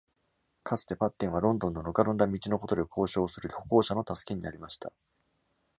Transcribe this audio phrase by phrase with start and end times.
[0.63, 4.91] かつて、パッテンは、ロンドンのぬかるんだ道のことで交渉をする歩行者の助けになりました。